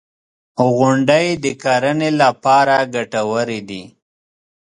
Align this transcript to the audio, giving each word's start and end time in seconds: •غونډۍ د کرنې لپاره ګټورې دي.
•غونډۍ 0.75 1.27
د 1.43 1.45
کرنې 1.63 2.09
لپاره 2.21 2.75
ګټورې 2.95 3.59
دي. 3.69 3.83